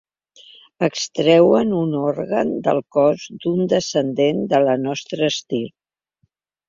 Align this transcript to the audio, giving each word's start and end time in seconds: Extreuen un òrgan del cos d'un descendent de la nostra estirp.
Extreuen 0.87 1.75
un 1.81 1.93
òrgan 1.99 2.53
del 2.69 2.81
cos 2.97 3.27
d'un 3.45 3.71
descendent 3.75 4.41
de 4.55 4.63
la 4.69 4.75
nostra 4.87 5.29
estirp. 5.33 5.77